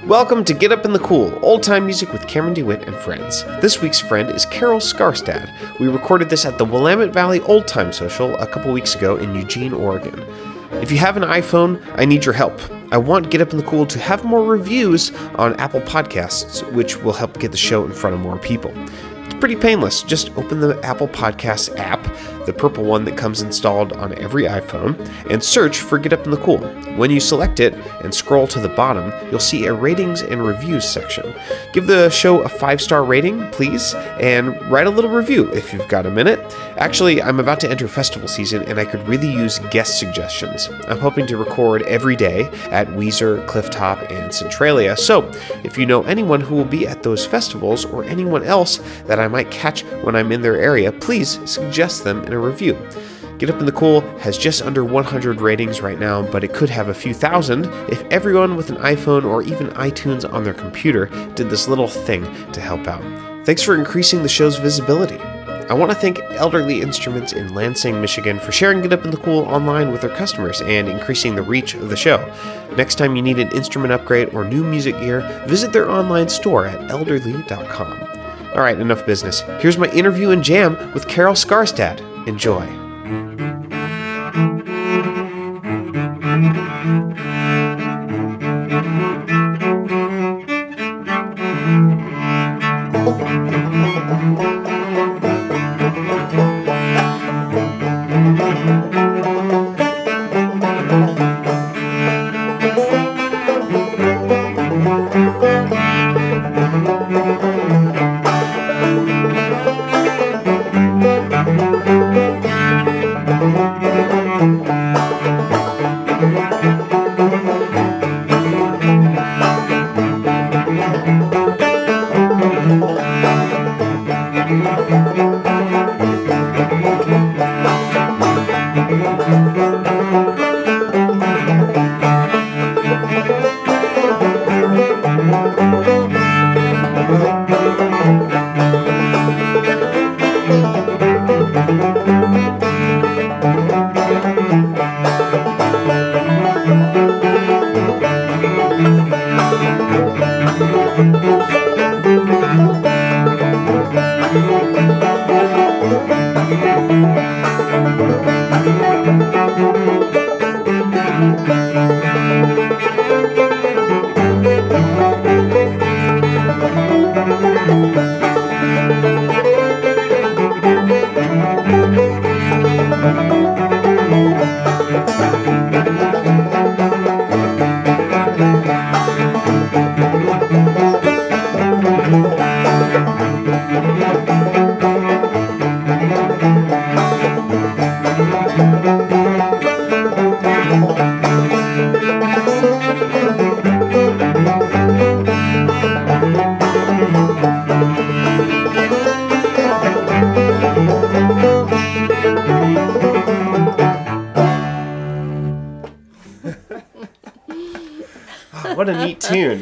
[0.00, 3.44] Welcome to Get Up in the Cool, old time music with Cameron DeWitt and friends.
[3.60, 5.78] This week's friend is Carol Skarstad.
[5.78, 9.34] We recorded this at the Willamette Valley Old Time Social a couple weeks ago in
[9.34, 10.18] Eugene, Oregon.
[10.82, 12.58] If you have an iPhone, I need your help.
[12.90, 16.96] I want Get Up in the Cool to have more reviews on Apple Podcasts, which
[16.96, 18.74] will help get the show in front of more people.
[19.42, 20.04] Pretty painless.
[20.04, 22.00] Just open the Apple Podcasts app,
[22.46, 24.96] the purple one that comes installed on every iPhone,
[25.28, 26.60] and search for Get Up in the Cool.
[26.96, 30.88] When you select it and scroll to the bottom, you'll see a ratings and reviews
[30.88, 31.34] section.
[31.72, 35.88] Give the show a five star rating, please, and write a little review if you've
[35.88, 36.38] got a minute.
[36.82, 40.68] Actually, I'm about to enter festival season and I could really use guest suggestions.
[40.88, 45.30] I'm hoping to record every day at Weiser, Clifftop, and Centralia, so
[45.62, 49.28] if you know anyone who will be at those festivals or anyone else that I
[49.28, 52.76] might catch when I'm in their area, please suggest them in a review.
[53.38, 56.68] Get Up in the Cool has just under 100 ratings right now, but it could
[56.68, 61.06] have a few thousand if everyone with an iPhone or even iTunes on their computer
[61.36, 63.04] did this little thing to help out.
[63.46, 65.20] Thanks for increasing the show's visibility.
[65.72, 69.16] I want to thank Elderly Instruments in Lansing, Michigan for sharing Get Up in the
[69.16, 72.18] Cool online with their customers and increasing the reach of the show.
[72.76, 76.66] Next time you need an instrument upgrade or new music gear, visit their online store
[76.66, 78.02] at elderly.com.
[78.54, 79.40] All right, enough business.
[79.60, 82.00] Here's my interview and jam with Carol Skarstad.
[82.28, 82.81] Enjoy.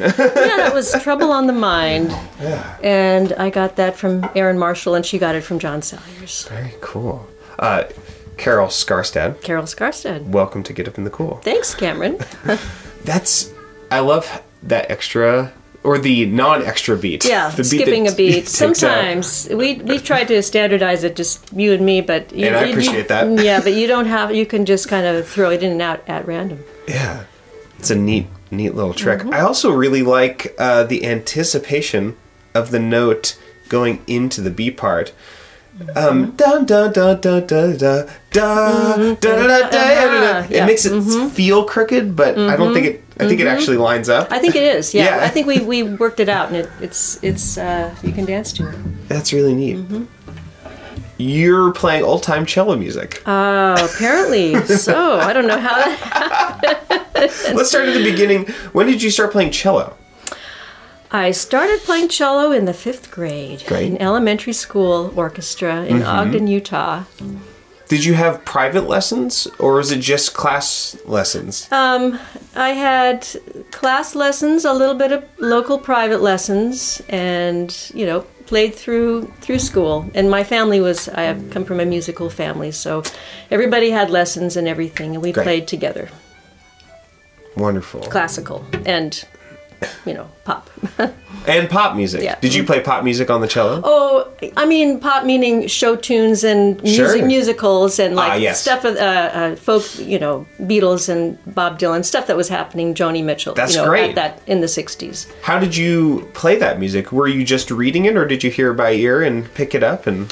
[0.17, 2.09] yeah, that was Trouble on the Mind.
[2.39, 2.77] Yeah.
[2.83, 6.47] And I got that from Erin Marshall, and she got it from John Salyers.
[6.47, 7.27] Very cool.
[7.59, 7.83] Uh,
[8.37, 10.23] Carol Skarstad, Carol Skarstad.
[10.23, 11.35] welcome to Get Up in the Cool.
[11.43, 12.17] Thanks, Cameron.
[13.03, 13.51] That's,
[13.91, 15.53] I love that extra,
[15.83, 17.25] or the non extra beat.
[17.25, 18.33] Yeah, The skipping a beat.
[18.47, 22.47] takes out- Sometimes we we tried to standardize it, just you and me, but you,
[22.47, 23.27] And I you- appreciate that.
[23.43, 24.33] Yeah, but you don't have.
[24.33, 26.63] You can just kind of throw it in and out at random.
[26.87, 27.23] Yeah,
[27.81, 29.21] it's a neat, neat little trick.
[29.21, 29.33] Mm-hmm.
[29.33, 32.15] I also really like uh, the anticipation
[32.53, 35.13] of the note going into the B part.
[35.95, 40.51] Um, dun dun dun dun dun dun dun dun dun Uh-huh, dun.
[40.51, 43.03] It makes it feel crooked, but I don't think it.
[43.19, 44.31] I think it actually lines up.
[44.31, 44.93] I think it is.
[44.93, 45.25] Yeah, Yeah.
[45.25, 48.53] I think we, we worked it out, and it, it's it's uh, you can dance
[48.53, 48.75] to it.
[49.07, 49.77] That's really neat.
[49.77, 50.03] Mm-hmm.
[51.17, 53.23] You're playing old time cello music.
[53.25, 54.55] Oh, apparently
[54.85, 55.19] so.
[55.19, 56.97] I don't know how that.
[57.53, 58.47] Let's start at the beginning.
[58.73, 59.95] When did you start playing cello?
[61.11, 63.91] I started playing cello in the fifth grade Great.
[63.91, 67.03] in elementary school orchestra in Ogden, Utah.
[67.89, 71.67] Did you have private lessons or is it just class lessons?
[71.71, 72.17] Um,
[72.55, 73.27] I had
[73.71, 79.59] class lessons, a little bit of local private lessons, and you know played through through
[79.59, 80.09] school.
[80.13, 83.03] And my family was I come from a musical family, so
[83.51, 85.43] everybody had lessons and everything, and we Great.
[85.43, 86.09] played together,
[87.55, 88.01] Wonderful.
[88.01, 89.23] classical and
[90.05, 90.69] you know, pop.
[91.47, 92.21] And pop music.
[92.21, 92.37] Yeah.
[92.39, 93.81] Did you play pop music on the cello?
[93.83, 97.25] oh, I mean, pop meaning show tunes and music Sure.
[97.25, 98.61] musicals and like Ah, yes.
[98.61, 102.93] stuff of uh, uh, folk, you know, Beatles and Bob Dylan stuff that was happening.
[102.93, 103.55] Joni Mitchell.
[103.55, 104.09] That's you know, great.
[104.09, 105.25] At that in the '60s.
[105.41, 107.11] How did you play that music?
[107.11, 109.81] Were you just reading it, or did you hear it by ear and pick it
[109.81, 110.05] up?
[110.05, 110.31] And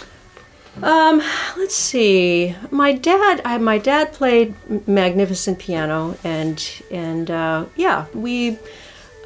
[0.81, 2.55] Let's see.
[2.71, 4.53] My dad, I, my dad played
[4.87, 6.57] magnificent piano, and
[6.91, 8.57] and uh, yeah, we.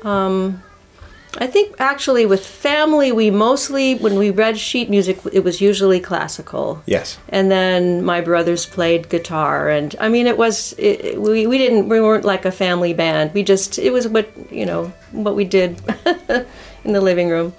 [0.03, 0.61] Um,
[1.39, 5.99] I think actually with family, we mostly when we read sheet music, it was usually
[5.99, 6.83] classical.
[6.85, 11.57] yes, And then my brothers played guitar, and I mean, it was it- we we
[11.57, 13.33] didn't we weren't like a family band.
[13.33, 15.81] We just it was what you know what we did
[16.85, 17.53] in the living room.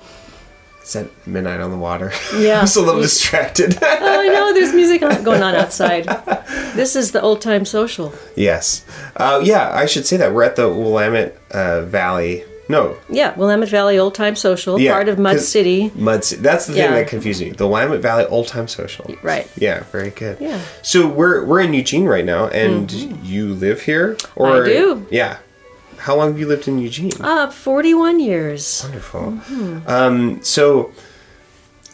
[0.92, 2.12] That Midnight on the Water?
[2.36, 2.58] Yeah.
[2.58, 3.78] I was a little distracted.
[3.82, 4.52] Oh, I know.
[4.52, 6.04] There's music on- going on outside.
[6.76, 8.12] This is the old time social.
[8.36, 8.84] yes,
[9.16, 9.70] uh, yeah.
[9.72, 12.44] I should say that we're at the Willamette uh, Valley.
[12.66, 15.92] No, Yeah, Willamette Valley Old Time Social, Yeah, part of Mud City.
[15.94, 16.40] Mud City.
[16.40, 16.92] That's the thing Yeah.
[16.92, 17.50] that confused me.
[17.50, 19.14] The Willamette Valley Old Time Social.
[19.22, 19.50] Right.
[19.58, 20.38] Yeah, very good.
[20.40, 20.58] Yeah.
[20.81, 22.90] So we're we're in Eugene right now, and
[23.22, 25.06] you live here, or I do.
[25.10, 25.36] Yeah.
[26.04, 27.12] How long have you lived in Eugene?
[27.20, 28.82] Uh, 41 years.
[28.84, 29.20] Wonderful.
[29.20, 29.88] Mm-hmm.
[29.88, 30.92] Um, so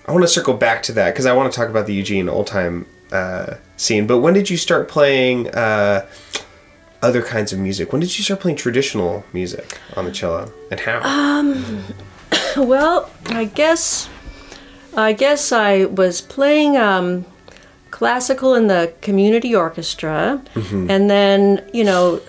[0.07, 2.29] I want to circle back to that because I want to talk about the Eugene
[2.29, 4.09] old time uh, scene.
[4.09, 6.07] But when did you start playing uh,
[7.03, 7.93] other kinds of music?
[7.93, 11.01] When did you start playing traditional music on the cello, and how?
[11.09, 11.85] Um,
[12.57, 14.09] Well, I guess
[14.97, 17.25] I guess I was playing um,
[17.93, 20.91] classical in the community orchestra, Mm-hmm.
[20.91, 22.21] and then you know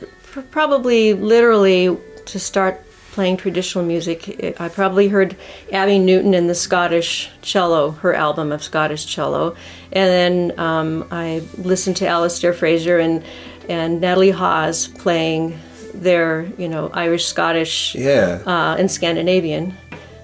[0.51, 4.55] probably literally to start playing traditional music.
[4.59, 5.35] I probably heard
[5.71, 9.55] Abby Newton in the Scottish cello, her album of Scottish cello,
[9.91, 10.09] and
[10.51, 13.23] then um, I listened to Alasdair Fraser and
[13.69, 15.59] and Natalie Haas playing
[15.93, 18.41] their you know Irish Scottish yeah.
[18.45, 19.77] uh, and Scandinavian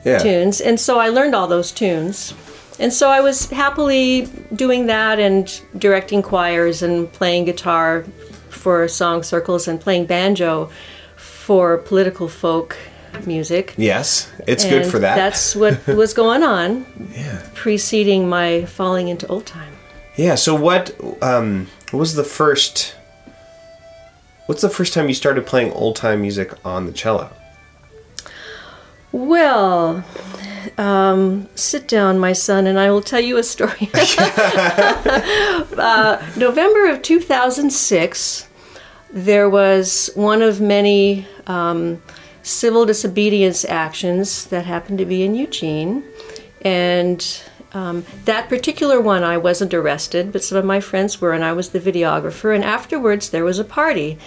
[0.06, 0.18] yeah.
[0.20, 0.62] tunes.
[0.62, 2.34] And so I learned all those tunes.
[2.80, 8.06] And so I was happily doing that and directing choirs and playing guitar
[8.50, 10.70] for song circles and playing banjo
[11.16, 12.78] for political folk
[13.26, 13.74] music.
[13.78, 15.16] Yes, it's good for that.
[15.16, 17.48] That's what was going on yeah.
[17.54, 19.74] preceding my falling into old time.
[20.16, 20.36] Yeah.
[20.36, 20.96] So what?
[21.22, 22.96] Um, what was the first?
[24.46, 27.32] What's the first time you started playing old time music on the cello?
[29.12, 30.04] Well,
[30.78, 33.90] um, sit down, my son, and I will tell you a story.
[35.78, 38.48] uh, November of 2006,
[39.12, 42.02] there was one of many um,
[42.44, 46.04] civil disobedience actions that happened to be in Eugene.
[46.62, 47.44] And
[47.78, 51.54] um, that particular one, I wasn't arrested, but some of my friends were, and I
[51.54, 52.50] was the videographer.
[52.56, 54.18] And afterwards, there was a party.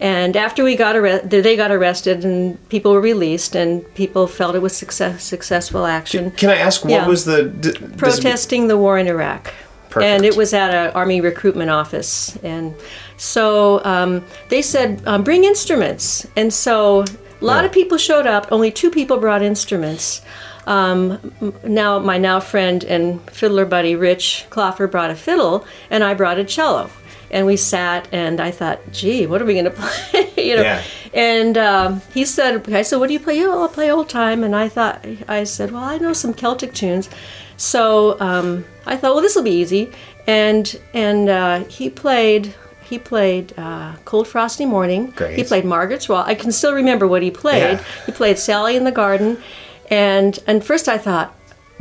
[0.00, 4.54] And after we got arrested, they got arrested, and people were released, and people felt
[4.56, 7.06] it was success, successful action Can I ask what Yeah.
[7.06, 9.54] was the d- protesting the war in Iraq.
[9.90, 10.10] Perfect.
[10.10, 12.36] And it was at an army recruitment office.
[12.42, 12.74] And
[13.16, 16.26] so um, they said, um, bring instruments.
[16.36, 17.04] And so
[17.40, 17.66] a lot Yeah.
[17.68, 18.48] of people showed up.
[18.50, 20.20] Only two people brought instruments.
[20.66, 21.32] Um,
[21.62, 26.38] now, my now friend and fiddler buddy Rich Cloffer brought a fiddle, and I brought
[26.38, 26.90] a cello.
[27.30, 30.32] And we sat, and I thought, gee, what are we going to play?
[30.36, 30.62] you know.
[30.62, 30.82] Yeah.
[31.12, 33.42] And um, he said, I said, what do you play?
[33.42, 34.44] Oh, I'll play old time.
[34.44, 37.08] And I thought, I said, well, I know some Celtic tunes.
[37.56, 39.90] So um, I thought, well, this will be easy.
[40.26, 42.54] And and uh, he played.
[42.82, 45.10] He played uh, Cold Frosty Morning.
[45.10, 45.36] Great.
[45.36, 46.28] He played Margaret's Walk.
[46.28, 47.78] I can still remember what he played.
[47.78, 47.84] Yeah.
[48.06, 49.42] He played Sally in the Garden,
[49.90, 51.34] and and first I thought,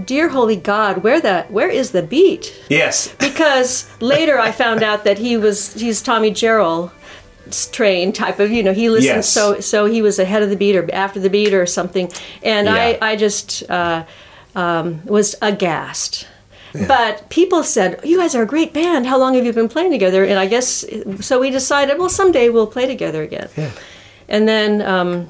[0.03, 2.53] dear holy God, where the where is the beat?
[2.69, 3.13] Yes.
[3.19, 6.91] because later I found out that he was he's Tommy Jarrell
[7.71, 9.29] train type of you know he listened Yes.
[9.29, 12.65] so so he was ahead of the beat or after the beat or something and
[12.65, 12.73] Yeah.
[12.73, 14.03] I I just uh,
[14.55, 16.27] um, was aghast.
[16.87, 19.07] But people said, "You guys are a great band.
[19.07, 20.83] How long have you been playing together?" And I guess
[21.21, 21.39] so.
[21.39, 23.47] We decided, well, someday we'll play together again.
[23.55, 23.69] Yeah.
[24.27, 25.29] And then, um,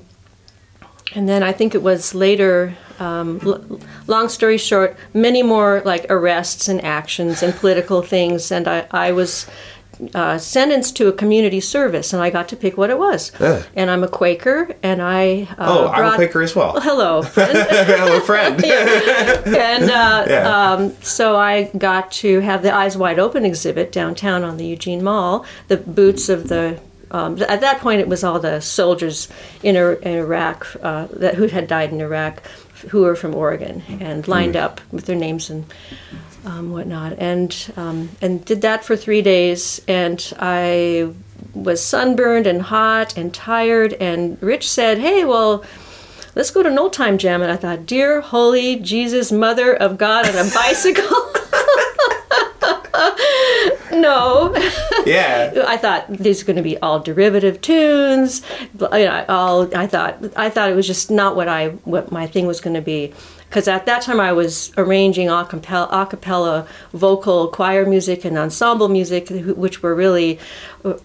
[1.15, 2.75] and then I think it was later.
[2.97, 8.69] Um, l- long story short, many more like arrests and actions and political things, and
[8.69, 9.47] I, I was
[10.13, 13.33] uh, sentenced to a community service, and I got to pick what it was.
[13.41, 13.65] Ugh.
[13.75, 16.79] And I'm a Quaker, and I uh, Oh, I'm a Quaker as well.
[16.79, 17.57] Hello, friend.
[17.69, 18.63] Hello, friend.
[18.65, 20.71] and uh, Yeah.
[20.73, 25.03] um, so I got to have the Eyes Wide Open exhibit downtown on the Eugene
[25.03, 25.45] Mall.
[25.67, 26.79] The boots of the
[27.11, 29.27] um, at that point it was all the soldiers
[29.63, 32.41] in, in Iraq uh, that who had died in Iraq,
[32.89, 35.65] who were from Oregon and lined up with their names and
[36.45, 41.11] um, whatnot, and um, and did that for three days, and I
[41.53, 43.93] was sunburned and hot and tired.
[43.93, 45.63] And Rich said, "Hey, well."
[46.35, 47.41] let's go to an old time jam.
[47.41, 51.33] And I thought, dear holy Jesus, Mother of God on a bicycle.
[54.01, 54.53] No.
[55.05, 55.65] Yeah.
[55.67, 58.41] I thought these are going to be all derivative tunes.
[58.79, 62.25] You know, all I thought I thought it was just not what I what my
[62.25, 63.13] thing was going to be.
[63.47, 68.35] Because at that time I was arranging a cappella, a cappella vocal choir music and
[68.37, 70.39] ensemble music, which were really
[70.83, 70.95] uh,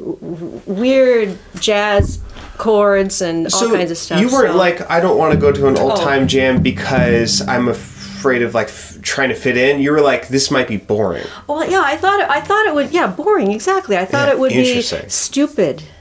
[0.67, 2.21] weird jazz
[2.57, 4.21] chords and all So kinds of stuff.
[4.21, 4.57] you weren't so- Oh.
[4.57, 8.55] like, I don't want to go to an old time jam because I'm afraid of
[8.55, 8.69] like
[9.03, 9.81] trying to fit in.
[9.81, 11.27] You were like, this might be boring.
[11.47, 12.91] Well, yeah, I thought I thought it would.
[12.93, 13.53] Yeah, boring.
[13.53, 13.97] Exactly.
[13.97, 15.83] I thought Yeah, it would be stupid.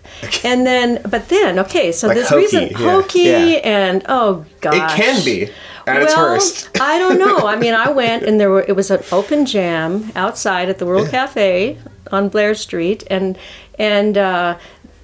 [0.43, 1.93] And then, but then, okay.
[1.93, 3.61] So Like this hokey, reason yeah, hokey yeah.
[3.63, 5.49] and oh gosh, It can be
[5.87, 6.69] at its well, worst.
[6.81, 7.37] I don't know.
[7.47, 10.85] I mean, I went and there were it was an open jam outside at the
[10.85, 11.77] World Cafe
[12.11, 13.37] on Blair Street, and
[13.77, 14.57] and uh,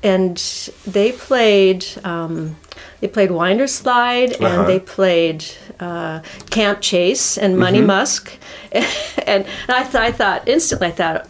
[0.04, 0.36] and
[0.86, 2.58] they played um,
[3.00, 4.66] they played Winder Slide and Uh-huh.
[4.66, 5.46] they played
[5.80, 7.88] uh, Camp Chase and Money Mm-hmm.
[7.88, 8.32] Musk,
[9.26, 11.28] and I, th- I thought instantly I thought.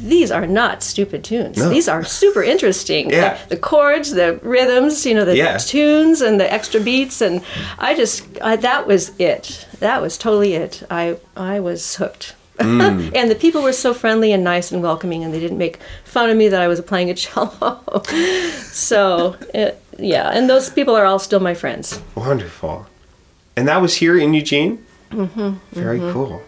[0.00, 1.56] These are not stupid tunes.
[1.68, 3.10] These are super interesting.
[3.18, 3.36] Yeah.
[3.48, 5.56] The chords, the rhythms, you know, the Yeah.
[5.58, 7.42] tunes and the extra beats, and
[7.78, 9.66] I just I, that was it.
[9.80, 10.82] That was totally it.
[10.90, 12.34] I I was hooked.
[12.58, 13.12] Mm.
[13.18, 16.30] and the people were so friendly and nice and welcoming, and they didn't make fun
[16.30, 18.02] of me that I was playing a cello.
[18.70, 22.00] so it, yeah, and those people are all still my friends.
[22.14, 22.86] Wonderful.
[23.58, 24.84] And that was here in Eugene?
[25.10, 25.54] Mm-hmm.
[25.72, 26.42] Very cool.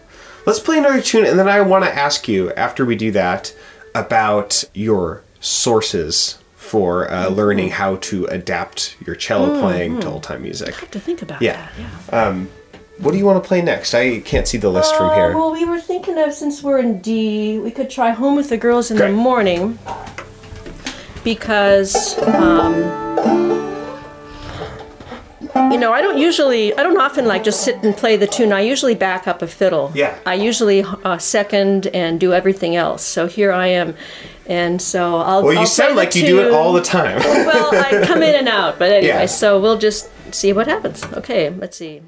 [0.45, 3.53] Let's play another tune, and then I want to ask you, after we do that,
[3.93, 7.35] about your sources for uh, Mm-hmm.
[7.35, 10.73] learning how to adapt your cello playing to old time music.
[10.77, 11.57] I have to think about Yeah.
[11.57, 11.71] that.
[11.77, 12.27] Yeah.
[12.27, 12.49] Um,
[12.99, 13.93] what do you want to play next?
[13.93, 15.35] I can't see the list from Uh, here.
[15.35, 18.57] well, we were thinking of since we're in D, we could try Home with the
[18.57, 19.07] Girls in Great.
[19.07, 19.77] the morning
[21.25, 22.73] because um,
[25.71, 28.51] you know I don't usually I don't often like just sit and play the tune.
[28.53, 29.91] I usually back up a fiddle.
[29.95, 30.17] Yeah.
[30.25, 33.03] I usually uh, second and do everything else.
[33.03, 33.95] So here I am,
[34.47, 35.43] and so I'll.
[35.43, 37.17] well, you I'll sound like you do it all the time.
[37.19, 39.25] Well, I come in and out, but anyway, Yeah.
[39.25, 41.03] so we'll just see what happens.
[41.13, 42.01] Okay, let's see.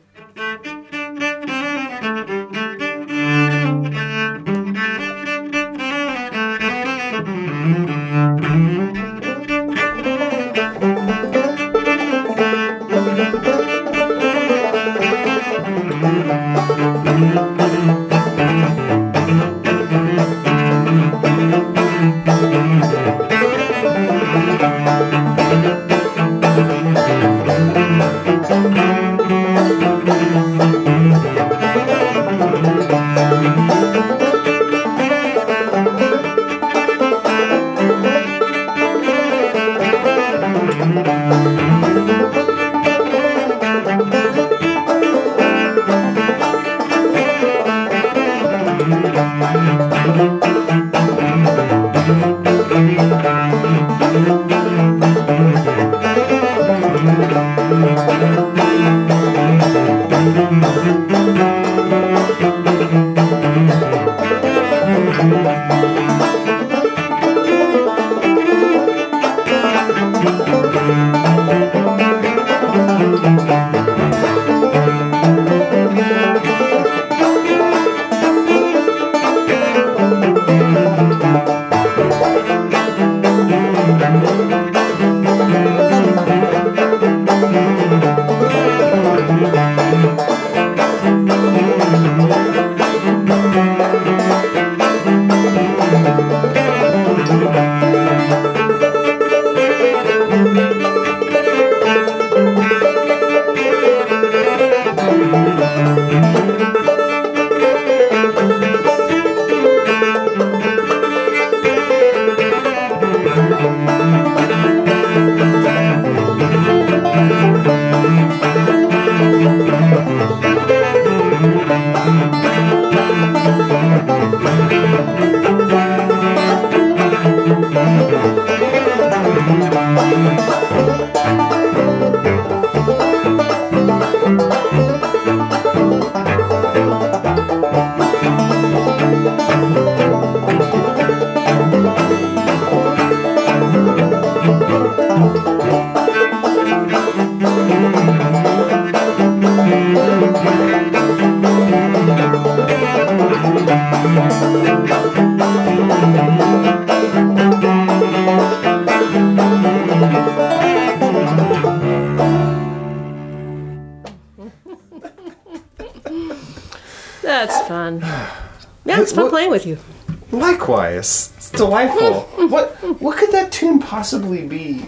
[171.74, 172.22] Delightful.
[172.50, 174.86] what what could that tune possibly be?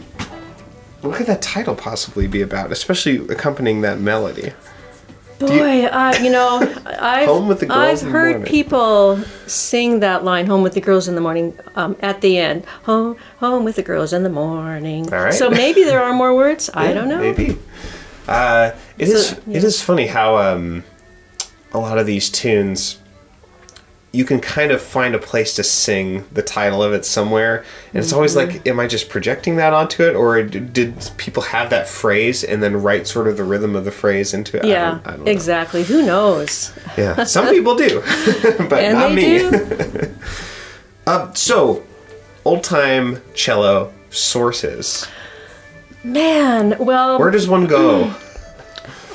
[1.01, 2.71] What could that title possibly be about?
[2.71, 4.53] Especially accompanying that melody.
[5.39, 10.23] you- Boy, uh, you know, I've, Home with the girls I've heard people sing that
[10.23, 12.65] line, "Home with the girls in the morning," um, at the end.
[12.83, 15.11] Home, home with the girls in the morning.
[15.13, 15.33] All right.
[15.33, 16.69] So maybe there are more words.
[16.73, 17.19] I don't know.
[17.19, 17.57] Maybe.
[18.27, 19.29] Uh, it is.
[19.29, 19.57] So, It yeah.
[19.59, 20.83] is funny how um,
[21.73, 22.99] a lot of these tunes.
[24.15, 28.01] You can kind of find a place to sing the title of it somewhere, and
[28.01, 28.51] it's always Mm-hmm.
[28.57, 32.63] like, am I just projecting that onto it, or did people have that phrase and
[32.63, 34.63] then write sort of the rhythm of the phrase into it?
[34.65, 35.83] I Yeah, don't- I don't exactly.
[35.83, 36.71] Who knows?
[36.97, 37.99] Yeah, some people do,
[38.69, 39.43] but And not me.
[41.05, 41.83] Uh, so,
[42.45, 45.07] old time cello sources.
[46.03, 48.13] Man, well, Where does one go?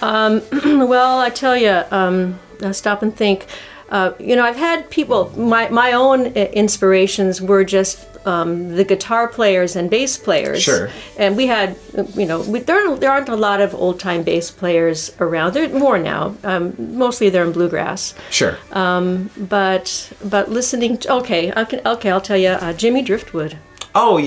[0.03, 0.41] Um,
[0.89, 2.39] well, I tell you, um,
[2.73, 3.45] stop and think.
[3.91, 5.33] Uh, you know, I've had people.
[5.37, 10.63] My my own uh, inspirations were just um, the guitar players and bass players.
[10.63, 10.91] Sure.
[11.19, 13.99] And we had, uh, you know, we, there aren't, there aren't a lot of old
[13.99, 15.55] time bass players around.
[15.55, 16.35] There are more now.
[16.45, 18.15] Um, mostly they're in bluegrass.
[18.31, 18.59] Sure.
[18.73, 20.99] But but listening.
[20.99, 22.51] To, okay, I can, okay, I'll tell you.
[22.51, 23.57] Uh, Jimmy Driftwood.
[23.95, 24.19] oh,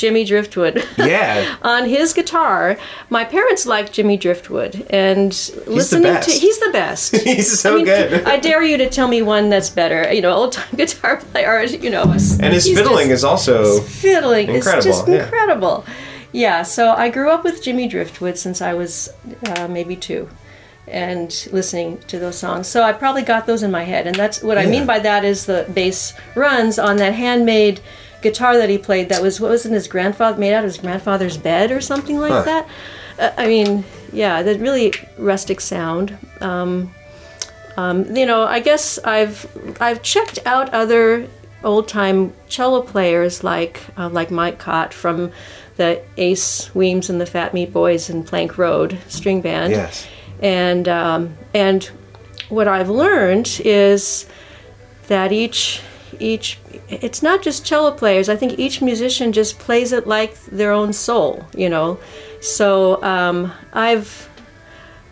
[0.00, 0.82] Jimmy Driftwood.
[0.96, 1.56] yeah.
[1.62, 2.78] on his guitar.
[3.10, 5.28] My parents liked Jimmy Driftwood, and
[5.66, 6.28] listening best.
[6.30, 7.16] to he's the best.
[7.24, 8.24] He's so I mean, good.
[8.26, 10.10] I dare you to tell me one that's better.
[10.12, 11.62] You know, old time guitar player.
[11.64, 15.24] You know, And his fiddling just- is also fiddling incredible, is just yeah.
[15.24, 15.84] incredible.
[16.32, 19.12] Yeah, so I grew up with Jimmy Driftwood since I was
[19.48, 20.28] uh, maybe two,
[20.86, 22.68] and listening to those songs.
[22.68, 25.24] So I probably got those in my head, and that's what I mean by that
[25.24, 27.80] is the bass runs on that handmade
[28.22, 29.08] guitar that he played.
[29.08, 32.18] That was what was in his grandfather made out of his grandfather's bed or something
[32.18, 32.42] like Huh.
[32.42, 32.68] that.
[33.18, 36.16] Uh, I mean, yeah, the really rustic sound.
[36.40, 36.92] Um,
[37.76, 39.46] um, you know, I guess I've
[39.80, 41.26] I've checked out other
[41.62, 45.30] old time cello players like uh, like Mike Cott from
[45.76, 49.72] the Ace Weems and the Fat Meat Boys and Plank Road string band.
[49.72, 50.06] Yes.
[50.42, 51.84] And um, and
[52.48, 54.26] what I've learned is
[55.08, 55.80] that each
[56.18, 56.58] each
[56.90, 58.28] it's not just cello players.
[58.28, 61.46] I think each musician just plays it like their own soul.
[61.54, 61.98] You know,
[62.40, 64.28] so um, I've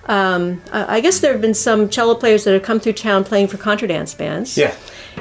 [0.08, 3.48] um, I guess there have been some cello players that have come through town playing
[3.48, 4.56] for contradance bands.
[4.56, 4.74] yeah.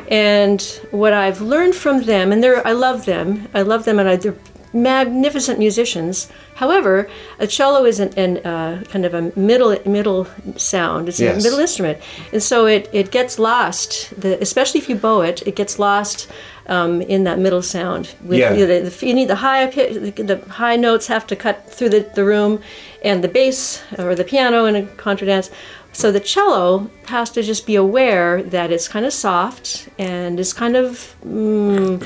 [0.09, 4.07] And what I've learned from them, and they're, I love them, I love them, and
[4.07, 4.35] I, they're
[4.73, 6.29] magnificent musicians.
[6.55, 7.07] However,
[7.39, 11.07] a cello is an, an uh, kind of a middle middle sound.
[11.09, 11.39] It's Yes.
[11.39, 11.97] a middle instrument,
[12.33, 14.13] and so it, it gets lost.
[14.19, 16.27] The, especially if you bow it, it gets lost
[16.67, 18.15] um, in that middle sound.
[18.23, 18.53] With, Yeah.
[18.53, 22.01] you, know, the, you need the high the, high notes have to cut through the,
[22.15, 22.61] the room,
[23.03, 25.49] and the bass or the piano in a contradance.
[25.93, 30.53] So the cello has to just be aware that it's kind of soft and it's
[30.53, 32.05] kind of, mm,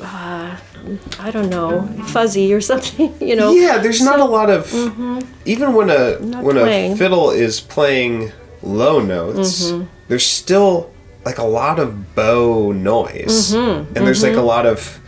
[0.00, 0.56] uh,
[1.20, 3.52] I don't know, fuzzy or something, you know.
[3.52, 4.72] Yeah, there's not a lot of
[5.44, 6.30] even when a Mm-hmm.
[6.30, 6.92] Not when playing.
[6.92, 8.32] a fiddle is playing
[8.62, 9.84] low notes, Mm-hmm.
[10.08, 10.90] there's still
[11.24, 13.52] like a lot of bow noise.
[13.52, 13.96] Mm-hmm.
[13.96, 15.00] And there's like a lot of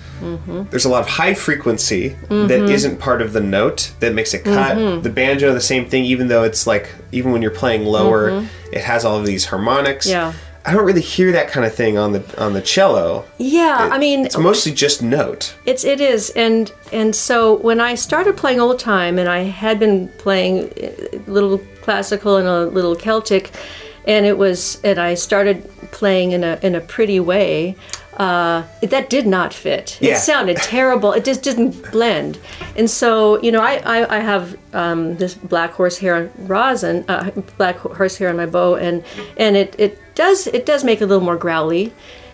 [0.71, 2.69] there's a lot of high frequency that Mm-hmm.
[2.69, 5.03] isn't part of the note that makes it cut.
[5.03, 8.83] The banjo the same thing even though it's like even when you're playing lower, it
[8.83, 10.07] has all of these harmonics.
[10.07, 10.37] Mm-hmm.
[10.37, 10.50] Yeah.
[10.65, 13.25] I don't really hear that kind of thing on the on the cello.
[13.39, 15.55] Yeah, I mean, It's mostly just note.
[15.65, 19.79] It's it is, and and so when I started playing old time, and I had
[19.79, 23.51] been playing a little classical and a little Celtic,
[24.07, 27.75] and it was, and I started playing in a in a pretty way.
[28.21, 29.97] Uh, that did not fit.
[29.99, 30.13] Yeah.
[30.13, 31.13] It sounded terrible.
[31.13, 32.39] It just didn't blend.
[32.77, 37.77] And so, you know, I, I, I have um, this black horsehair rosin, uh, black
[37.79, 39.03] horsehair on my bow, and
[39.39, 41.93] and it, it does it does make it a little more growly.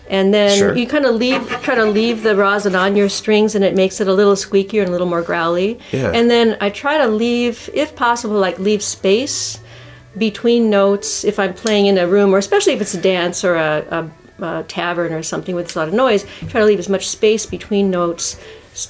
[0.09, 0.75] And then Sure.
[0.75, 3.99] you kind of leave, try to leave the rosin on your strings, and it makes
[4.01, 5.79] it a little squeakier and a little more growly.
[5.91, 6.11] Yeah.
[6.13, 9.59] And then I try to leave, if possible, like leave space
[10.17, 13.55] between notes if I'm playing in a room, or especially if it's a dance or
[13.55, 16.25] a, a, a tavern or something with a lot of noise.
[16.49, 18.39] Try to leave as much space between notes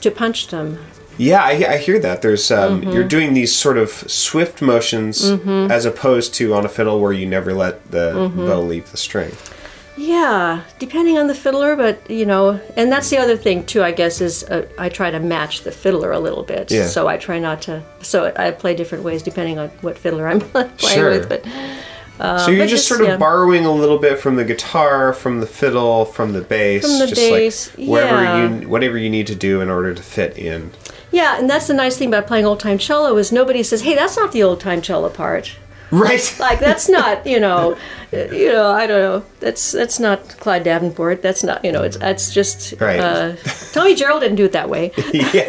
[0.01, 0.79] to punch them.
[1.19, 2.21] Yeah, I, I hear that.
[2.21, 2.91] There's um, Mm-hmm.
[2.91, 7.25] you're doing these sort of swift motions as opposed to on a fiddle where you
[7.25, 8.45] never let the Mm-hmm.
[8.45, 9.31] bow leave the string.
[9.99, 13.81] Yeah, depending on the fiddler, but you know, and that's the other thing too.
[13.81, 16.69] I guess is uh, I try to match the fiddler a little bit.
[16.69, 16.85] Yeah.
[16.85, 17.81] So I try not to.
[18.03, 21.09] So I play different ways depending on what fiddler I'm playing Sure.
[21.09, 21.27] with.
[21.27, 21.43] But
[22.19, 23.17] so you're just just- sort of yeah.
[23.17, 27.07] borrowing a little bit from the guitar, from the fiddle, from the bass, From the
[27.07, 28.59] just bass, like wherever yeah.
[28.59, 30.71] you whatever you need to do in order to fit in.
[31.11, 33.95] yeah, and that's the nice thing about playing old time cello is nobody says, "Hey,
[33.95, 35.55] that's not the old time cello part,"
[35.91, 36.35] Right.
[36.39, 37.77] Like that's not, you know,
[38.13, 39.23] uh, you know, I don't know.
[39.39, 41.21] That's that's not Clyde Davenport.
[41.21, 42.99] That's not, you know, it's it's just Right.
[42.99, 43.35] uh,
[43.73, 44.91] Tommy Jarrell didn't do it that way.
[45.13, 45.47] yeah.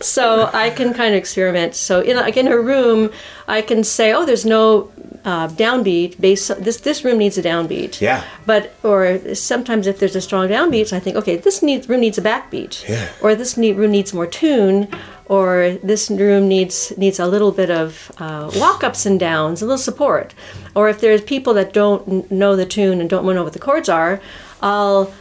[0.00, 1.74] so I can kind of experiment.
[1.74, 3.10] So in like in a room,
[3.46, 4.90] I can say, oh, there's no
[5.24, 6.20] uh, downbeat.
[6.20, 8.00] Based this this room needs a downbeat.
[8.00, 8.24] Yeah.
[8.46, 12.18] But or sometimes if there's a strong downbeat, I think, okay, this needs room needs
[12.18, 12.88] a backbeat.
[12.88, 13.08] Yeah.
[13.20, 14.88] Or this need, room needs more tune.
[15.26, 19.64] Or this room needs needs a little bit of uh, walk ups and downs, a
[19.64, 20.34] little support.
[20.74, 23.88] Or if there's people that don't know the tune and don't know what the chords
[23.88, 24.20] are,
[24.60, 25.12] I'll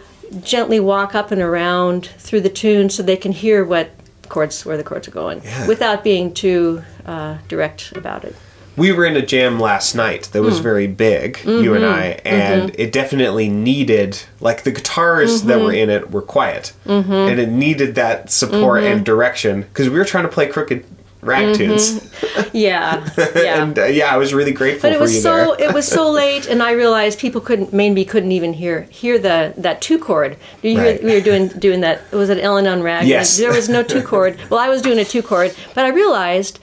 [0.44, 3.92] gently walk up and around through the tune so they can hear what
[4.30, 5.68] chords where the chords are going Yeah.
[5.68, 8.36] without being too uh, direct about it.
[8.80, 12.00] We were in a jam last night that was very big, you and Mm-hmm.
[12.00, 15.66] I, and it definitely needed, like, the guitars that Mm-hmm.
[15.66, 16.74] were in it were quiet.
[16.86, 18.94] And it needed that support Mm-hmm.
[18.98, 20.86] and direction because we were trying to play crooked
[21.22, 22.10] rag tunes.
[22.52, 23.62] Yeah, yeah.
[23.62, 25.70] and uh, yeah, I was really grateful but it for was you so there.
[25.70, 29.54] it was so late, and I realized people couldn't maybe couldn't even hear hear the
[29.58, 30.36] that two chord.
[30.62, 30.98] Do you Right.
[31.00, 32.02] hear we were doing doing that?
[32.12, 33.08] It was it Ellen on Rag?
[33.08, 33.38] Yes.
[33.38, 34.40] There was no two chord.
[34.50, 36.60] Well, I was doing a two chord, but I realized.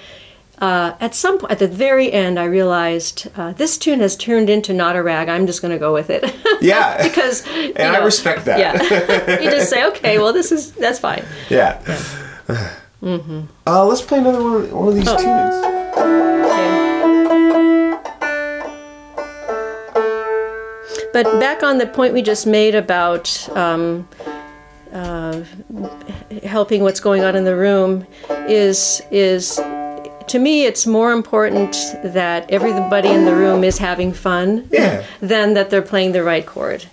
[0.59, 4.49] Uh, at some point, at the very end, I realized uh, this tune has turned
[4.49, 5.29] into not a rag.
[5.29, 6.25] I'm just going to go with it
[6.63, 7.03] Yeah.
[7.07, 8.59] because and I respect that.
[8.59, 11.25] Yeah, you just say, okay, well, this is that's fine.
[11.51, 11.79] Yeah.
[13.67, 15.17] Uh, let's play another one, one of these Oh.
[15.19, 15.65] tunes.
[15.65, 15.77] Okay.
[21.13, 24.07] But back on the point we just made about um,
[24.93, 25.43] uh,
[26.43, 28.07] helping what's going on in the room
[28.49, 29.59] is is
[30.29, 35.05] to me it's more important that everybody in the room is having fun Yeah.
[35.21, 36.85] than that they're playing the right chord.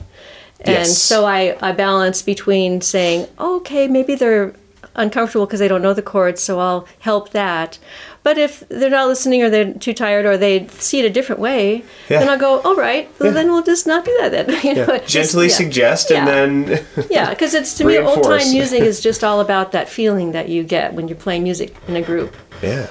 [0.62, 0.98] And Yes.
[0.98, 4.54] so I, I balance between saying, okay, maybe they're
[4.96, 7.80] uncomfortable because they don't know the chords, so I'll help that.
[8.22, 11.41] But if they're not listening or they're too tired or they see it a different
[11.41, 12.19] way, Yeah.
[12.19, 14.50] then I'll go, all right, well, then we'll just not do that then.
[14.63, 15.00] you know, Yeah.
[15.06, 15.54] Gently yeah.
[15.54, 16.19] suggest Yeah.
[16.28, 16.86] and then.
[17.10, 20.48] Yeah, because it's to me, old time music is just all about that feeling that
[20.48, 22.36] you get when you're playing music in a group.
[22.62, 22.88] yeah.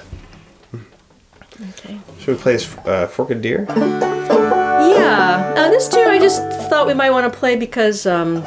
[1.70, 1.98] Okay.
[2.18, 3.66] Should we play this uh, Forked Deer?
[3.68, 8.42] Yeah, uh, this tune I just thought we might want to play because um,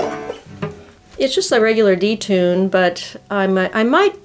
[1.18, 4.16] it's just a regular D tune, but I might, I might,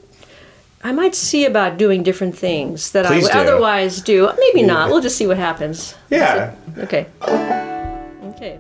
[0.82, 3.38] I might see about doing different things that Please I do.
[3.38, 4.30] would otherwise do.
[4.38, 4.90] Maybe not.
[4.90, 5.94] We'll just see what happens.
[6.10, 6.54] Yeah.
[6.78, 7.06] Okay.
[7.20, 8.58] Okay.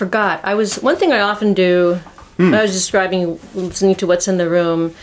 [0.00, 0.40] Forgot.
[0.44, 2.00] I was one thing I often do.
[2.38, 4.94] I was describing listening to what's in the room.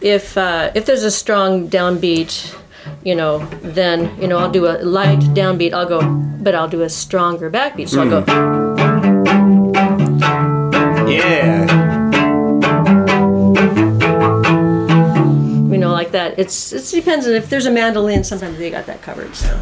[0.00, 2.56] If uh, if there's a strong downbeat,
[3.04, 5.74] you know, then you know I'll do a light downbeat.
[5.74, 6.00] I'll go,
[6.42, 7.90] but I'll do a stronger backbeat.
[7.90, 8.20] So I'll go.
[11.06, 11.66] Yeah.
[15.70, 16.38] you know, like that.
[16.38, 18.24] It's it depends on if there's a mandolin.
[18.24, 19.36] Sometimes they got that covered.
[19.36, 19.52] So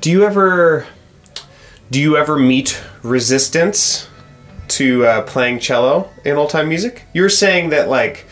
[0.00, 0.86] Do you ever
[1.90, 4.08] do you ever meet resistance
[4.68, 7.04] to uh, playing cello in old time music?
[7.12, 8.26] You were saying that like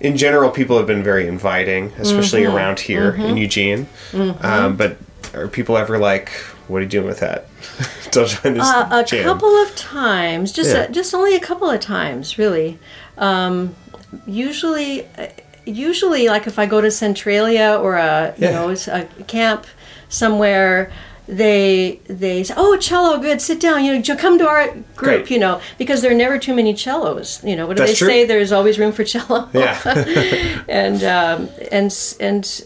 [0.00, 2.56] in general people have been very inviting, especially Mm-hmm.
[2.56, 3.86] around here in Eugene.
[4.14, 4.96] Um, but
[5.34, 6.30] are people ever like,
[6.68, 7.46] "What are you doing with that?"
[8.12, 9.24] Don't join this uh, a jam.
[9.24, 10.84] couple of times, just Yeah.
[10.84, 12.78] a, just only a couple of times, really.
[13.18, 13.74] Um,
[14.26, 15.26] usually, uh,
[15.66, 18.52] usually, like if I go to Centralia or a you Yeah.
[18.52, 19.66] know a camp
[20.08, 20.90] somewhere.
[21.28, 25.30] They they say, oh cello good sit down you know come to our group Great.
[25.30, 27.98] you know because there are never too many cellos you know what do That's they
[27.98, 28.08] true.
[28.08, 29.78] say there's always room for cello Yeah.
[30.68, 32.64] and um, and and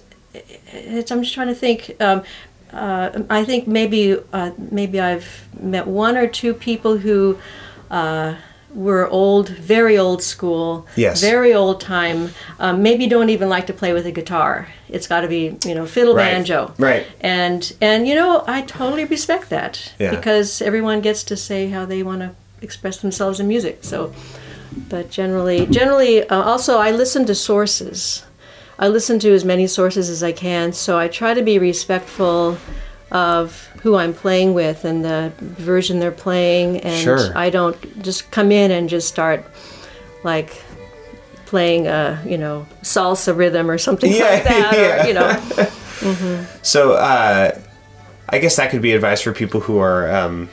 [0.73, 1.97] it's, I'm just trying to think.
[2.01, 2.23] Um,
[2.73, 7.39] uh, I think maybe uh, maybe I've met one or two people who
[7.91, 8.37] uh,
[8.75, 11.21] were old, very old school, Yes.
[11.21, 12.31] very old time.
[12.59, 14.69] Um, maybe don't even like to play with a guitar.
[14.89, 16.33] It's got to be you know fiddle Right.
[16.33, 16.73] banjo.
[16.79, 17.07] Right.
[17.21, 20.11] And and you know I totally respect that Yeah.
[20.11, 22.31] because everyone gets to say how they want to
[22.61, 23.79] express themselves in music.
[23.83, 24.13] So
[24.89, 28.25] but generally generally uh, also i listen to sources
[28.79, 32.57] i listen to as many sources as i can so i try to be respectful
[33.11, 37.37] of who i'm playing with and the version they're playing and Sure.
[37.37, 39.45] i don't just come in and just start
[40.25, 40.63] like
[41.47, 45.05] playing a you know salsa rhythm or something Yeah, like that yeah.
[45.05, 47.57] or you know So uh,
[48.29, 50.49] I guess that could be advice for people who are um,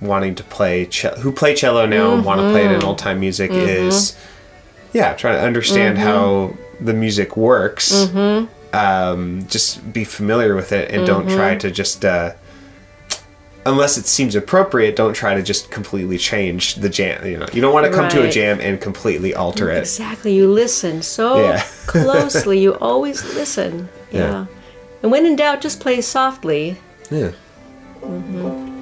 [0.00, 2.88] wanting to play ce- who play cello now and want to play it in Mm-hmm.
[2.88, 4.16] old time music is
[4.94, 6.06] yeah trying to understand Mm-hmm.
[6.06, 8.06] how the music works.
[8.74, 11.36] Um, just be familiar with it and don't Mm-hmm.
[11.36, 12.04] try to just.
[12.04, 12.32] Uh,
[13.66, 17.24] Unless it seems appropriate, don't try to just completely change the jam.
[17.26, 19.78] You know, you don't want to come to a jam and completely alter it.
[19.78, 20.34] Exactly.
[20.34, 21.62] You listen so Yeah.
[21.86, 22.58] closely.
[22.60, 23.88] You always listen.
[24.12, 24.20] Yeah.
[24.20, 24.46] Yeah.
[25.02, 26.76] And when in doubt, just play softly.
[27.10, 27.32] Yeah.
[28.02, 28.72] mm-hmm.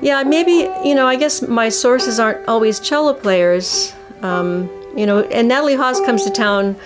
[0.00, 3.92] Yeah, maybe, you know, I guess my sources aren't always cello players.
[4.22, 6.76] Um, you know, and Natalie Haas comes to town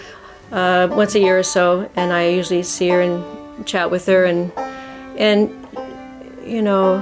[0.53, 4.25] uh, once a year or so, and I usually see her and chat with her.
[4.25, 4.53] And,
[5.17, 5.51] and
[6.45, 6.97] you know,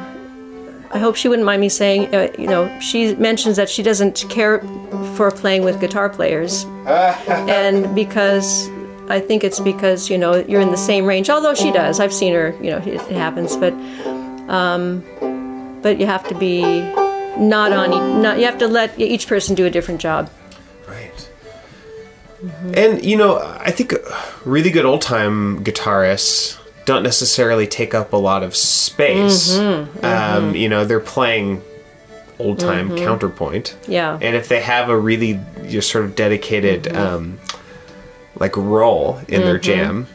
[0.92, 4.24] I hope she wouldn't mind me saying, uh, you know, she mentions that she doesn't
[4.28, 4.60] care
[5.16, 6.64] for playing with guitar players.
[6.86, 8.68] and because
[9.08, 12.00] I think it's because, you know, you're in the same range, although she does.
[12.00, 13.56] I've seen her, you know, it, it happens.
[13.56, 13.72] But,
[14.48, 15.02] um,
[15.82, 16.62] but you have to be
[17.36, 20.30] not on, not, you have to let each person do a different job.
[22.44, 22.78] Right.
[22.78, 23.94] And you know, I think
[24.44, 29.56] really good old time guitarists don't necessarily take up a lot of space.
[29.56, 31.62] Um, you know, they're playing
[32.38, 33.76] old time counterpoint.
[33.88, 34.18] Yeah.
[34.20, 37.38] And if they have a really just sort of dedicated um,
[38.36, 40.06] like role in their jam,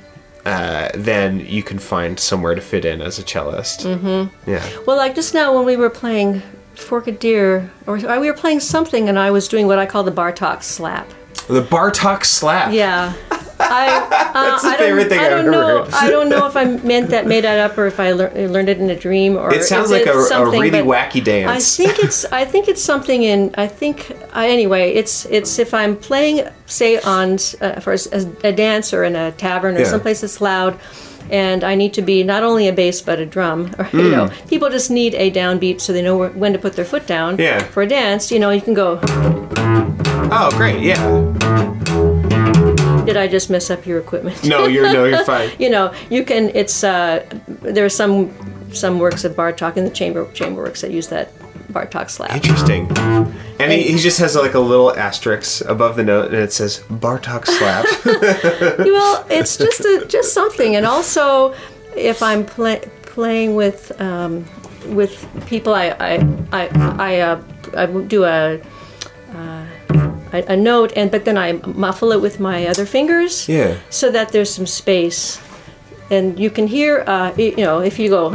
[0.46, 3.86] uh, then you can find somewhere to fit in as a cellist.
[3.86, 4.50] Mm-hmm.
[4.50, 4.70] Yeah.
[4.86, 6.42] Well, like just now when we were playing
[6.76, 10.12] Forked Deer, or we were playing something, and I was doing what I call the
[10.12, 11.12] Bartok slap.
[11.48, 12.74] The Bartok slap.
[12.74, 13.14] Yeah.
[13.62, 13.90] I,
[14.34, 15.84] uh, That's the I don't, favorite thing I I've don't ever know.
[15.84, 15.94] heard.
[15.94, 18.70] I don't know if I meant that, made that up, or if I lear- learned
[18.70, 21.76] it in a dream, or It sounds like a, a really wacky I dance.
[21.76, 22.24] think it's.
[22.32, 23.54] I think it's something in.
[23.58, 24.16] I think.
[24.34, 25.26] I, anyway, it's.
[25.26, 27.98] It's if I'm playing, say, on uh, for a,
[28.44, 29.86] a dance or in a tavern or Yeah.
[29.90, 30.80] someplace that's loud,
[31.32, 33.74] and I need to be not only a bass but a drum.
[33.78, 36.74] Or, You know, people just need a downbeat so they know where, when to put
[36.74, 37.38] their foot down.
[37.38, 37.60] Yeah.
[37.60, 39.00] For a dance, you know, you can go.
[40.32, 40.82] oh, great.
[40.82, 41.00] Yeah.
[43.06, 44.44] Did I just mess up your equipment?
[44.46, 45.50] No, you're no, you're fine.
[45.58, 46.50] you know, you can.
[46.54, 48.32] It's uh, there are some
[48.72, 51.32] some works of Bartok in the chamber chamber works that use that
[51.72, 52.32] Bartok slap.
[52.36, 52.90] Interesting.
[53.60, 56.80] And he, he just has like a little asterisk above the note, and it says
[56.90, 57.86] Bartok slap.
[58.80, 61.54] well, it's just a, just something, and also
[61.96, 64.46] if I'm play, playing with um,
[64.88, 66.14] with people, I I
[66.52, 66.68] I
[67.00, 67.42] I, uh,
[67.76, 68.60] I do a.
[69.36, 69.66] Uh,
[70.32, 73.76] a a note, and but then I muffle it with my other fingers, Yeah.
[73.90, 75.40] so that there's some space,
[76.12, 78.30] and you can hear, uh, you know, if you go,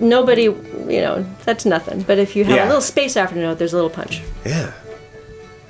[0.00, 0.48] nobody,
[0.92, 2.02] you know, that's nothing.
[2.02, 2.64] But if you have Yeah.
[2.64, 4.22] a little space after the note, there's a little punch.
[4.44, 4.72] yeah.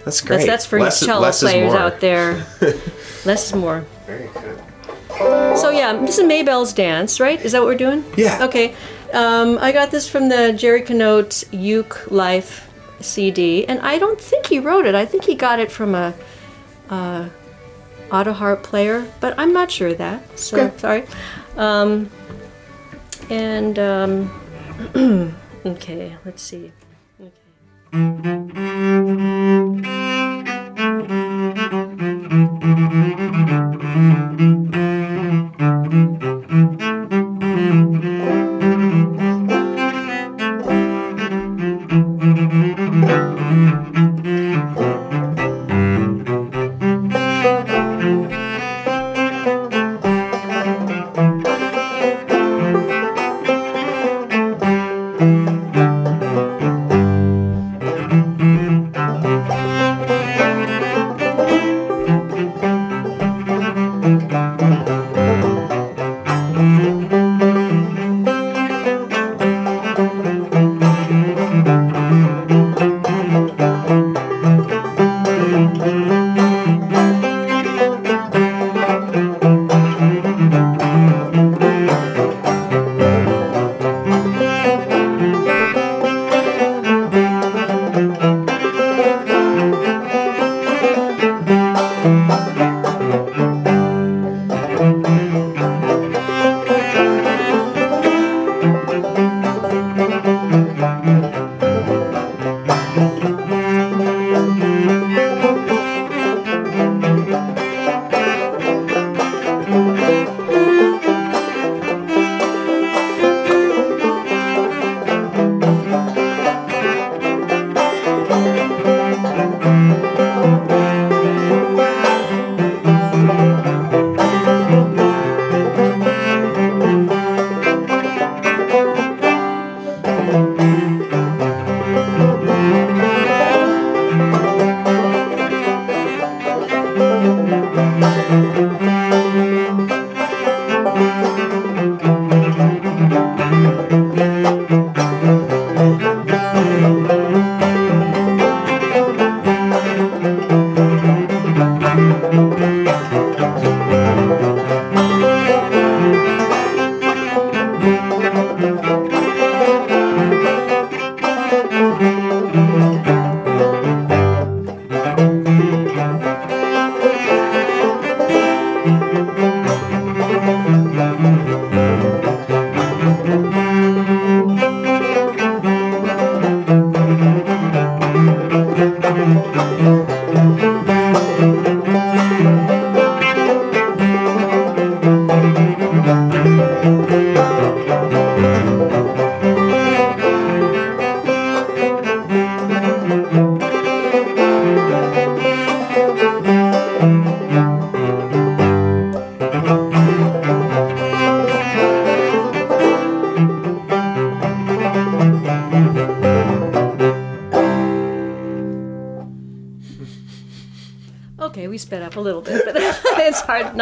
[0.04, 0.38] That's great.
[0.38, 2.44] That's, that's for Less- cello players out there.
[3.24, 3.84] Less is more.
[4.06, 4.58] Very good.
[5.58, 7.40] So yeah, this is Maybell's Dance, right?
[7.40, 8.02] Is that what we're doing?
[8.16, 8.44] Yeah.
[8.46, 8.74] Okay.
[9.12, 12.68] Um, I got this from the Jere Canote Uke Life
[13.00, 14.96] CD, and I don't think he wrote it.
[14.96, 16.14] I think he got it from a,
[16.90, 17.28] uh
[18.10, 20.38] auto harp player, but I'm not sure of that.
[20.38, 20.78] So Okay.
[20.78, 21.04] sorry.
[21.56, 22.10] Um,
[23.30, 24.41] and um,
[25.64, 26.72] okay, let's see.
[27.20, 27.30] Okay.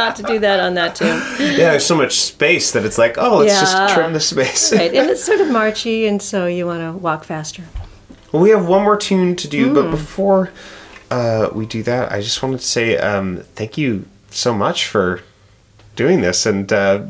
[0.04, 1.20] Not to do that on that tune.
[1.40, 3.60] Yeah, there's so much space that it's like, oh, let's Yeah.
[3.60, 4.72] just trim the space.
[4.72, 7.64] Right, and it's sort of marchy, and so you want to walk faster.
[8.32, 9.74] Well, we have one more tune to do, Hmm.
[9.74, 10.50] but before
[11.10, 15.20] uh, we do that, I just wanted to say um, thank you so much for
[15.96, 17.02] doing this and uh,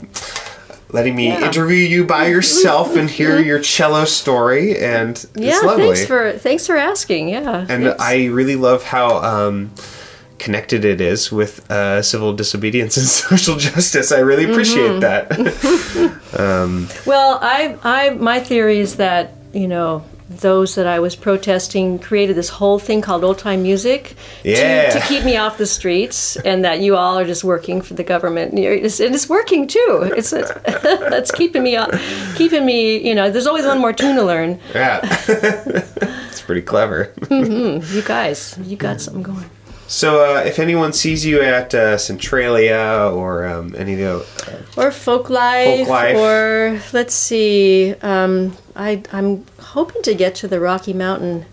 [0.91, 1.45] letting me Yeah.
[1.47, 4.79] interview you by yourself and hear your cello story.
[4.79, 7.29] And it's Yeah, thanks for thanks for asking.
[7.29, 8.01] Yeah, and thanks.
[8.03, 9.71] I really love how um,
[10.41, 14.11] connected it is with uh, civil disobedience and social justice.
[14.11, 15.01] I really appreciate Mm-hmm.
[15.01, 16.97] that.
[17.07, 22.37] Well, I, I, my theory is that you know those that I was protesting created
[22.37, 24.15] this whole thing called old time music
[24.45, 24.91] Yeah.
[24.91, 27.95] to, to keep me off the streets, and that you all are just working for
[27.95, 30.13] the government, and it's, and it's working too.
[30.17, 30.31] It's
[31.11, 31.91] that's keeping me off,
[32.37, 32.99] keeping me.
[33.07, 34.61] You know, there's always one more tune to learn.
[34.73, 35.01] yeah,
[36.31, 37.13] it's pretty clever.
[37.29, 39.51] You guys, you got something going.
[39.93, 44.93] So, uh, if anyone sees you at uh, Centralia or um, any of the, or
[44.93, 46.15] folk life, Folklife.
[46.15, 47.95] or let's see.
[48.01, 51.45] Um, I I'm hoping to get to the Rocky Mountain.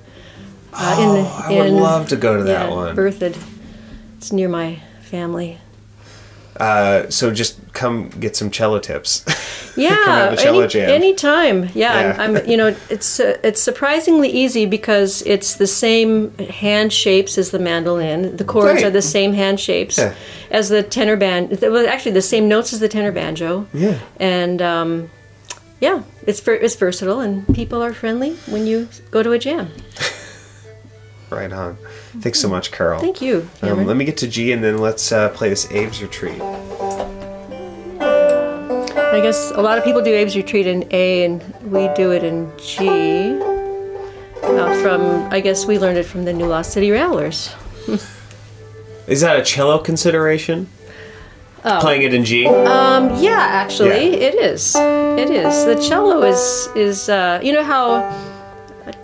[0.72, 2.96] Uh, in, Oh, I would in- love to go to that yeah, one.
[2.96, 3.36] Berthoud.
[4.18, 5.58] It's near my family.
[6.60, 9.24] Uh, so just come get some cello tips.
[9.78, 10.90] Yeah, come out the cello any, jam.
[10.90, 11.64] anytime.
[11.76, 12.16] Yeah, Yeah.
[12.20, 12.46] I'm, I'm.
[12.50, 17.60] You know, it's uh, it's surprisingly easy because it's the same hand shapes as the
[17.60, 18.38] mandolin.
[18.38, 18.86] The chords Right.
[18.86, 20.16] are the same hand shapes Yeah.
[20.50, 21.60] as the tenor band.
[21.62, 23.68] Well, actually, the same notes as the tenor banjo.
[23.72, 24.00] Yeah.
[24.20, 25.12] And um,
[25.80, 29.70] yeah, it's it's versatile, and people are friendly when you go to a jam.
[31.30, 31.78] Right on.
[32.22, 33.00] Thanks so much, Carol.
[33.02, 33.50] Thank you.
[33.62, 36.42] Um, let me get to G and then let's uh, play this Abe's Retreat.
[38.00, 42.24] I guess a lot of people do Abe's Retreat in A, and we do it
[42.24, 42.88] in G.
[44.44, 45.02] Uh, from
[45.34, 47.54] I guess we learned it from the New Lost City Ramblers.
[49.08, 50.70] Is that a cello consideration?
[51.66, 51.80] Oh.
[51.82, 52.46] Playing it in G?
[52.46, 54.28] Um, yeah, actually, Yeah.
[54.28, 54.76] it is.
[54.76, 55.66] It is.
[55.66, 58.02] The cello is is uh, you know how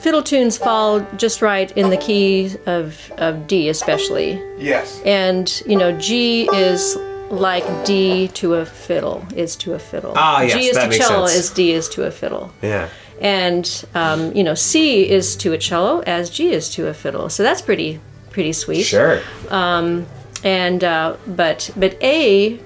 [0.03, 5.01] fiddle tunes fall just right in the key of of D, especially, yes.
[5.05, 6.97] and you know G is
[7.31, 10.13] like D to a fiddle is to a fiddle.
[10.15, 11.39] Ah, yes, G is that to makes cello sense.
[11.39, 12.53] as D is to a fiddle.
[12.61, 12.89] Yeah.
[13.21, 17.29] and um, you know C is to a cello as G is to a fiddle.
[17.29, 17.99] So that's pretty
[18.29, 18.83] pretty sweet.
[18.83, 19.21] Sure.
[20.43, 22.59] And uh, but but A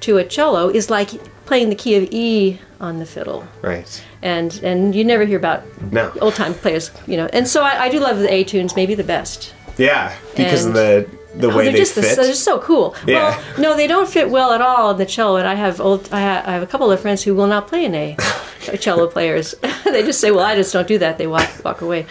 [0.00, 1.10] to a cello is like
[1.46, 3.90] playing the key of E on the fiddle, Right.
[4.22, 5.60] and and you never hear about
[5.92, 6.12] No.
[6.20, 7.28] old time players, you know.
[7.32, 9.54] And so I, I do love the A tunes, maybe the best.
[9.78, 11.06] Yeah, because And- of the
[11.36, 12.16] the Oh, way they're they just the- fit.
[12.16, 12.94] they're just so cool.
[13.06, 13.14] Yeah.
[13.16, 15.36] Well, no, they don't fit well at all in the cello.
[15.36, 17.66] And I have old, I ha- I have a couple of friends who will not
[17.66, 18.16] play an A,
[18.84, 19.54] cello players.
[19.84, 22.06] they just say, "Well, I just don't do that." They walk walk away.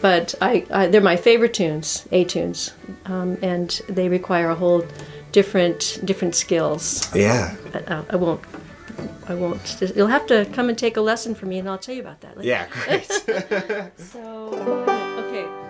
[0.00, 2.72] But I, I they're my favorite tunes, A tunes,
[3.06, 4.84] um, and they require a whole
[5.32, 7.10] different different skills.
[7.14, 7.56] yeah.
[7.88, 8.40] Uh, I won't.
[9.26, 9.82] I won't.
[9.94, 12.20] You'll have to come and take a lesson from me, and I'll tell you about
[12.22, 12.36] that.
[12.36, 12.48] later.
[12.48, 13.92] Yeah, great.
[13.98, 14.52] So
[15.18, 15.67] okay.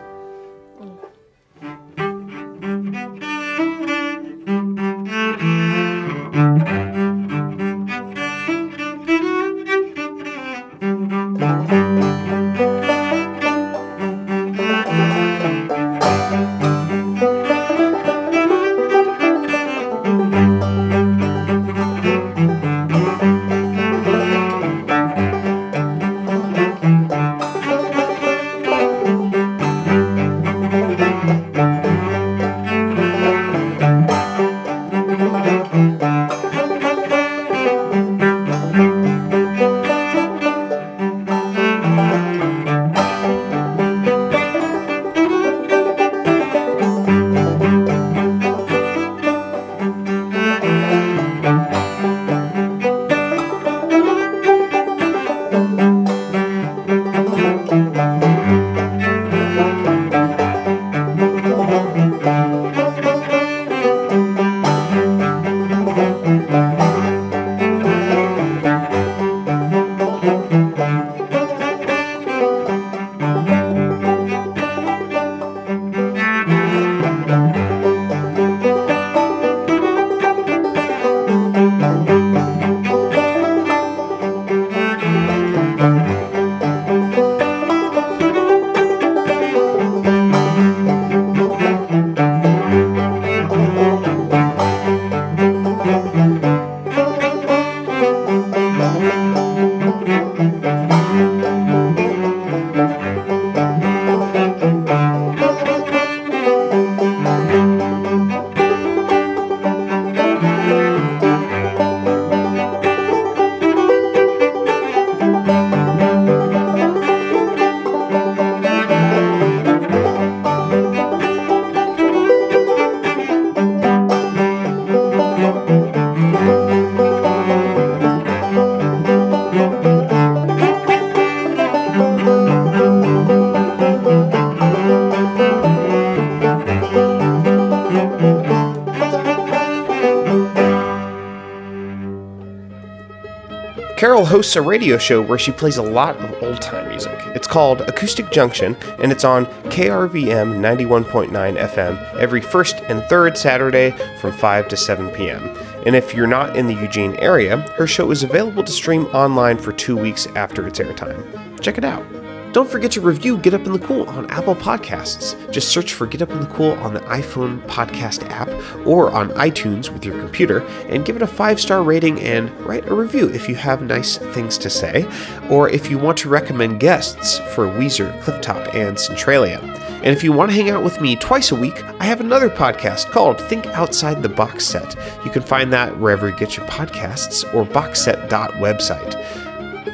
[144.28, 147.18] Hosts a radio show where she plays a lot of old time music.
[147.34, 153.90] It's called Acoustic Junction, and it's on KRVM 91.9 FM every first and third Saturday
[154.20, 155.56] from 5 to 7 p.m.
[155.86, 159.56] And if you're not in the Eugene area, her show is available to stream online
[159.56, 161.60] for two weeks after its airtime.
[161.60, 162.04] Check it out.
[162.52, 165.36] Don't forget to review Get Up in the Cool on Apple Podcasts.
[165.52, 168.48] Just search for Get Up in the Cool on the iPhone podcast app
[168.86, 172.88] or on iTunes with your computer and give it a five star rating and write
[172.88, 175.06] a review if you have nice things to say,
[175.50, 179.60] or if you want to recommend guests for Weiser, Clifftop, and Centralia.
[180.02, 182.48] And if you want to hang out with me twice a week, I have another
[182.48, 184.96] podcast called Think Outside the Box Set.
[185.24, 189.47] You can find that wherever you get your podcasts or boxset.website.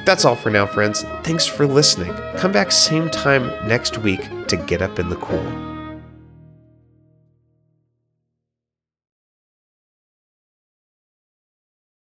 [0.04, 1.02] That's all for now, friends.
[1.22, 2.12] Thanks for listening.
[2.36, 5.73] Come back same time next week to get up in the cool.